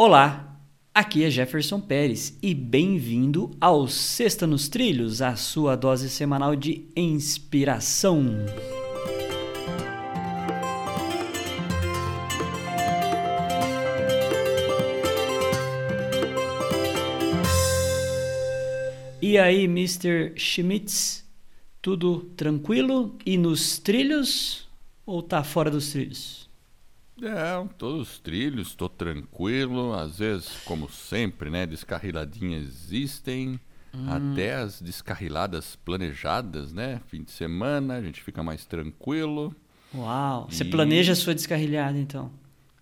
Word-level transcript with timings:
Olá, 0.00 0.56
aqui 0.94 1.24
é 1.24 1.28
Jefferson 1.28 1.80
Pérez 1.80 2.38
e 2.40 2.54
bem-vindo 2.54 3.50
ao 3.60 3.88
Sexta 3.88 4.46
nos 4.46 4.68
Trilhos, 4.68 5.20
a 5.20 5.34
sua 5.34 5.74
dose 5.74 6.08
semanal 6.08 6.54
de 6.54 6.86
inspiração. 6.94 8.24
E 19.20 19.36
aí, 19.36 19.64
Mr. 19.64 20.32
Schmitz, 20.36 21.28
tudo 21.82 22.20
tranquilo 22.36 23.16
e 23.26 23.36
nos 23.36 23.80
trilhos 23.80 24.68
ou 25.04 25.24
tá 25.24 25.42
fora 25.42 25.72
dos 25.72 25.90
trilhos? 25.90 26.47
É, 27.22 27.68
todos 27.76 28.08
os 28.08 28.18
trilhos, 28.18 28.68
estou 28.68 28.88
tranquilo. 28.88 29.92
Às 29.94 30.18
vezes, 30.18 30.60
como 30.64 30.88
sempre, 30.88 31.50
né? 31.50 31.66
Descarriladinhas 31.66 32.62
existem. 32.62 33.58
Hum. 33.94 34.06
Até 34.08 34.54
as 34.54 34.80
descarriladas 34.80 35.76
planejadas, 35.76 36.72
né? 36.72 37.00
Fim 37.06 37.22
de 37.22 37.30
semana, 37.30 37.94
a 37.94 38.02
gente 38.02 38.22
fica 38.22 38.42
mais 38.42 38.64
tranquilo. 38.64 39.54
Uau! 39.94 40.46
Você 40.50 40.64
planeja 40.64 41.12
a 41.12 41.16
sua 41.16 41.34
descarrilhada, 41.34 41.98
então? 41.98 42.30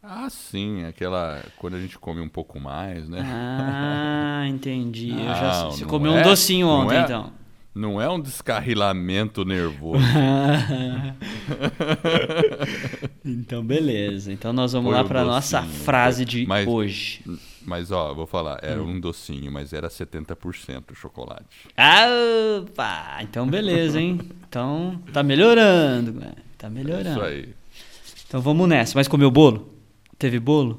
Ah, 0.02 0.29
sim, 0.30 0.84
aquela 0.84 1.43
quando 1.57 1.74
a 1.74 1.80
gente 1.80 1.98
come 1.98 2.21
um 2.21 2.29
pouco 2.29 2.60
mais, 2.60 3.09
né? 3.09 3.21
Ah, 3.24 4.45
entendi. 4.46 5.12
Não, 5.12 5.24
já, 5.24 5.65
você 5.65 5.84
comeu 5.84 6.16
é, 6.16 6.21
um 6.21 6.23
docinho 6.23 6.68
ontem, 6.68 6.96
é, 6.96 7.01
então. 7.01 7.32
Não 7.74 8.01
é 8.01 8.09
um 8.09 8.21
descarrilamento 8.21 9.45
nervoso. 9.45 10.02
então, 13.27 13.65
beleza. 13.65 14.33
Então, 14.33 14.53
nós 14.53 14.73
vamos 14.73 14.91
Foi 14.91 15.03
lá 15.03 15.05
para 15.05 15.25
nossa 15.25 15.62
frase 15.62 16.25
de 16.25 16.47
mas, 16.47 16.66
hoje. 16.66 17.23
Mas, 17.65 17.91
ó, 17.91 18.15
vou 18.15 18.27
falar, 18.27 18.61
era 18.62 18.80
hum. 18.83 18.91
um 18.91 19.01
docinho, 19.01 19.51
mas 19.51 19.73
era 19.73 19.89
70% 19.89 20.95
chocolate. 20.95 21.45
Ah, 21.77 22.07
opa! 22.63 23.18
Então, 23.23 23.46
beleza, 23.46 24.01
hein? 24.01 24.21
Então, 24.49 25.01
tá 25.13 25.23
melhorando, 25.23 26.13
né? 26.13 26.33
Tá 26.57 26.71
melhorando. 26.71 27.09
É 27.09 27.13
isso 27.13 27.21
aí. 27.23 27.55
Então, 28.29 28.41
vamos 28.41 28.68
nessa. 28.68 28.96
Mas 28.96 29.09
comeu 29.09 29.30
bolo? 29.30 29.74
Teve 30.18 30.38
bolo? 30.38 30.79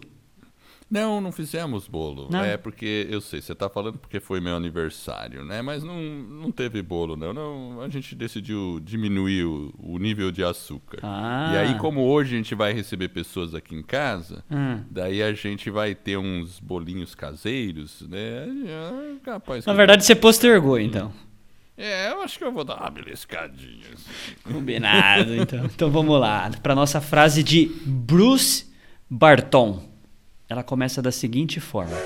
Não, 0.90 1.20
não 1.20 1.34
fizemos 1.34 1.88
bolo. 1.88 2.30
Não. 2.32 2.44
É 2.44 2.56
porque 2.56 3.08
eu 3.10 3.20
sei, 3.20 3.42
você 3.42 3.52
está 3.52 3.70
falando 3.70 3.98
porque 3.98 4.20
foi 4.20 4.40
meu 4.40 4.56
aniversário, 4.56 5.44
né? 5.44 5.62
Mas 5.62 5.84
não, 5.84 6.02
não 6.02 6.52
teve 6.52 6.82
bolo, 6.82 7.18
não. 7.18 7.34
não 7.34 7.82
a 7.82 7.90
gente 7.90 8.16
decidiu 8.16 8.80
diminuir 8.82 9.44
o, 9.44 9.74
o 9.78 9.98
nível 9.98 10.32
de 10.32 10.44
açúcar. 10.44 11.00
Ah. 11.04 11.52
E 11.54 11.58
aí, 11.58 11.78
como 11.78 12.02
hoje 12.08 12.36
a 12.36 12.38
gente 12.38 12.56
vai 12.56 12.72
receber 12.72 13.10
pessoas 13.10 13.54
aqui 13.54 13.76
em 13.76 13.84
casa, 13.84 14.44
hum. 14.50 14.82
daí 14.90 15.22
a 15.22 15.34
gente 15.34 15.70
vai 15.70 15.94
ter 15.94 16.18
uns 16.18 16.60
bolinhos 16.60 17.14
caseiros, 17.14 18.02
né? 18.08 18.48
É 18.48 19.16
capaz 19.24 19.66
Na 19.66 19.74
verdade, 19.74 20.06
você 20.06 20.16
postergou, 20.16 20.80
então. 20.80 21.12
É, 21.78 22.12
eu 22.12 22.22
acho 22.22 22.40
que 22.40 22.44
eu 22.44 22.52
vou 22.52 22.64
dar 22.64 22.78
uma 22.78 22.90
beliscadinha. 22.90 23.86
Assim. 23.94 24.54
Combinado, 24.54 25.36
então. 25.36 25.66
então 25.66 25.92
vamos 25.92 26.20
lá. 26.20 26.50
Para 26.64 26.74
nossa 26.74 27.00
frase 27.00 27.44
de 27.44 27.72
Bruce 27.86 28.66
Barton. 29.10 29.97
Ela 30.50 30.64
começa 30.64 31.02
da 31.02 31.12
seguinte 31.12 31.60
forma: 31.60 31.98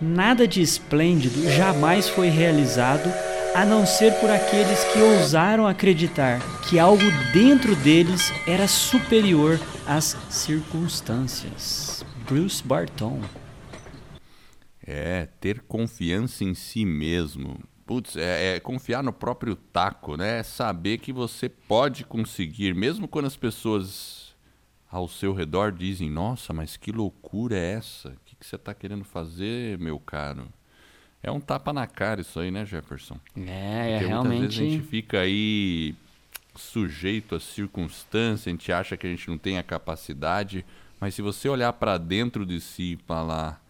Nada 0.00 0.48
de 0.48 0.62
esplêndido 0.62 1.50
jamais 1.50 2.08
foi 2.08 2.28
realizado 2.28 3.10
a 3.54 3.64
não 3.64 3.86
ser 3.86 4.12
por 4.14 4.30
aqueles 4.30 4.82
que 4.84 4.98
ousaram 4.98 5.66
acreditar 5.66 6.40
que 6.68 6.78
algo 6.78 7.04
dentro 7.32 7.76
deles 7.76 8.32
era 8.48 8.66
superior 8.66 9.60
às 9.86 10.16
circunstâncias. 10.28 12.04
Bruce 12.26 12.64
Barton. 12.64 13.20
É, 14.86 15.28
ter 15.40 15.60
confiança 15.62 16.42
em 16.42 16.54
si 16.54 16.84
mesmo. 16.84 17.60
Putz, 17.86 18.16
é, 18.16 18.56
é, 18.56 18.60
confiar 18.60 19.02
no 19.02 19.12
próprio 19.12 19.54
taco, 19.54 20.16
né? 20.16 20.40
É 20.40 20.42
saber 20.42 20.98
que 20.98 21.12
você 21.12 21.48
pode 21.48 22.04
conseguir, 22.04 22.74
mesmo 22.74 23.06
quando 23.06 23.26
as 23.26 23.36
pessoas 23.36 24.23
ao 24.94 25.08
seu 25.08 25.32
redor 25.32 25.72
dizem: 25.72 26.08
Nossa, 26.08 26.52
mas 26.52 26.76
que 26.76 26.92
loucura 26.92 27.56
é 27.58 27.72
essa? 27.72 28.10
O 28.10 28.16
que, 28.24 28.36
que 28.36 28.46
você 28.46 28.54
está 28.54 28.72
querendo 28.72 29.04
fazer, 29.04 29.76
meu 29.76 29.98
caro? 29.98 30.46
É 31.20 31.32
um 31.32 31.40
tapa 31.40 31.72
na 31.72 31.84
cara 31.84 32.20
isso 32.20 32.38
aí, 32.38 32.50
né, 32.50 32.64
Jefferson? 32.64 33.18
É, 33.36 33.90
é 33.90 33.98
realmente. 33.98 34.38
Muitas 34.38 34.56
vezes 34.56 34.72
a 34.72 34.76
gente 34.76 34.86
fica 34.86 35.20
aí 35.20 35.96
sujeito 36.54 37.34
às 37.34 37.42
circunstâncias, 37.42 38.46
a 38.46 38.50
gente 38.50 38.70
acha 38.70 38.96
que 38.96 39.06
a 39.06 39.10
gente 39.10 39.28
não 39.28 39.36
tem 39.36 39.58
a 39.58 39.64
capacidade, 39.64 40.64
mas 41.00 41.16
se 41.16 41.22
você 41.22 41.48
olhar 41.48 41.72
para 41.72 41.98
dentro 41.98 42.46
de 42.46 42.60
si 42.60 42.92
e 42.92 43.04
falar: 43.04 43.60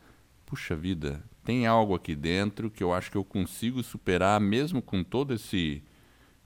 Puxa 0.45 0.77
vida, 0.77 1.25
tem 1.43 1.67
algo 1.67 1.95
aqui 1.95 2.15
dentro 2.15 2.71
que 2.71 2.85
eu 2.85 2.93
acho 2.93 3.11
que 3.11 3.17
eu 3.17 3.25
consigo 3.25 3.83
superar, 3.83 4.39
mesmo 4.39 4.83
com 4.83 5.03
todo 5.03 5.33
esse 5.33 5.83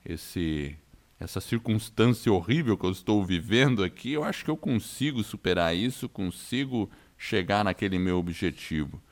esse 0.04 0.78
essa 1.18 1.40
circunstância 1.40 2.32
horrível 2.32 2.76
que 2.76 2.86
eu 2.86 2.92
estou 2.92 3.24
vivendo 3.24 3.82
aqui, 3.82 4.12
eu 4.12 4.22
acho 4.22 4.44
que 4.44 4.50
eu 4.50 4.56
consigo 4.56 5.22
superar 5.22 5.76
isso, 5.76 6.08
consigo 6.08 6.88
chegar 7.16 7.64
naquele 7.64 7.98
meu 7.98 8.18
objetivo. 8.18 9.02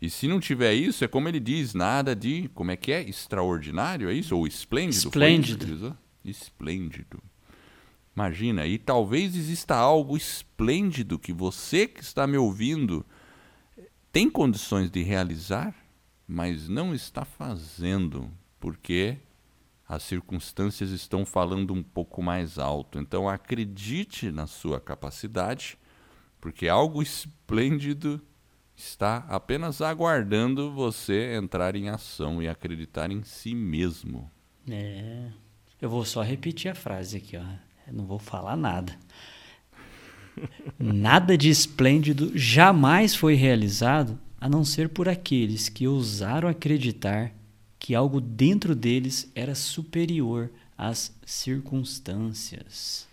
E 0.00 0.08
se 0.08 0.26
não 0.26 0.40
tiver 0.40 0.72
isso, 0.72 1.04
é 1.04 1.08
como 1.08 1.28
ele 1.28 1.38
diz, 1.38 1.74
nada 1.74 2.16
de, 2.16 2.48
como 2.54 2.70
é 2.70 2.76
que 2.76 2.90
é? 2.90 3.02
Extraordinário, 3.06 4.08
é 4.08 4.14
isso? 4.14 4.34
Ou 4.34 4.46
esplêndido? 4.46 5.08
Esplêndido. 5.08 5.98
Esplêndido. 6.24 7.22
Imagina, 8.16 8.66
e 8.66 8.78
talvez 8.78 9.36
exista 9.36 9.76
algo 9.76 10.16
esplêndido 10.16 11.18
que 11.18 11.32
você 11.32 11.86
que 11.86 12.02
está 12.02 12.26
me 12.26 12.38
ouvindo 12.38 13.04
tem 14.10 14.28
condições 14.28 14.90
de 14.90 15.02
realizar, 15.02 15.74
mas 16.26 16.68
não 16.68 16.94
está 16.94 17.24
fazendo, 17.24 18.30
porque 18.58 19.18
as 19.90 20.04
circunstâncias 20.04 20.90
estão 20.90 21.26
falando 21.26 21.74
um 21.74 21.82
pouco 21.82 22.22
mais 22.22 22.60
alto. 22.60 22.96
Então 22.96 23.28
acredite 23.28 24.30
na 24.30 24.46
sua 24.46 24.80
capacidade, 24.80 25.76
porque 26.40 26.68
algo 26.68 27.02
esplêndido 27.02 28.22
está 28.76 29.26
apenas 29.28 29.82
aguardando 29.82 30.70
você 30.70 31.34
entrar 31.34 31.74
em 31.74 31.88
ação 31.88 32.40
e 32.40 32.48
acreditar 32.48 33.10
em 33.10 33.24
si 33.24 33.52
mesmo. 33.52 34.30
É. 34.70 35.24
Eu 35.82 35.90
vou 35.90 36.04
só 36.04 36.22
repetir 36.22 36.70
a 36.70 36.74
frase 36.74 37.16
aqui, 37.16 37.36
ó. 37.36 37.42
Eu 37.88 37.92
não 37.92 38.06
vou 38.06 38.20
falar 38.20 38.56
nada. 38.56 38.96
Nada 40.78 41.36
de 41.36 41.50
esplêndido 41.50 42.30
jamais 42.38 43.16
foi 43.16 43.34
realizado 43.34 44.16
a 44.40 44.48
não 44.48 44.64
ser 44.64 44.88
por 44.88 45.08
aqueles 45.08 45.68
que 45.68 45.88
ousaram 45.88 46.48
acreditar 46.48 47.32
que 47.90 47.94
algo 47.96 48.20
dentro 48.20 48.76
deles 48.76 49.28
era 49.34 49.52
superior 49.52 50.48
às 50.78 51.12
circunstâncias. 51.26 53.08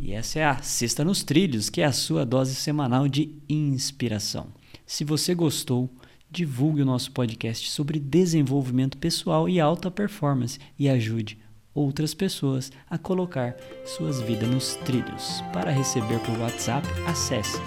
E 0.00 0.12
essa 0.12 0.38
é 0.38 0.44
a 0.46 0.62
Sexta 0.62 1.04
nos 1.04 1.22
Trilhos, 1.22 1.68
que 1.68 1.82
é 1.82 1.84
a 1.84 1.92
sua 1.92 2.24
dose 2.24 2.54
semanal 2.54 3.06
de 3.06 3.36
inspiração. 3.46 4.46
Se 4.86 5.04
você 5.04 5.34
gostou, 5.34 5.90
divulgue 6.30 6.80
o 6.80 6.86
nosso 6.86 7.12
podcast 7.12 7.70
sobre 7.70 7.98
desenvolvimento 7.98 8.96
pessoal 8.96 9.46
e 9.50 9.60
alta 9.60 9.90
performance 9.90 10.58
e 10.78 10.88
ajude 10.88 11.36
outras 11.74 12.14
pessoas 12.14 12.72
a 12.88 12.96
colocar 12.96 13.54
suas 13.84 14.18
vidas 14.22 14.48
nos 14.48 14.76
trilhos. 14.76 15.44
Para 15.52 15.70
receber 15.70 16.20
por 16.20 16.38
WhatsApp, 16.38 16.88
acesse 17.06 17.60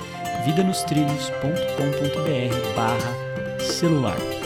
vidanostrilhos.com.br 0.48 2.76
barra 2.76 3.60
celular. 3.60 4.45